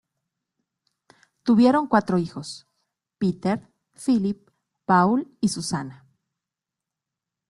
Tuvieron 1.43 1.85
cuatro 1.87 2.17
hijos: 2.17 2.65
Peter, 3.19 3.71
Philip, 3.95 4.49
Paul 4.85 5.31
y 5.41 5.49
Susanna. 5.49 6.07